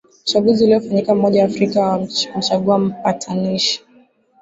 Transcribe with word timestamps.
chaguzi 0.25 0.63
uliofanyika 0.63 1.13
umoja 1.13 1.41
waafrika 1.41 1.81
wa 1.81 2.07
kumchagua 2.33 2.79
mpatanishi 2.79 3.81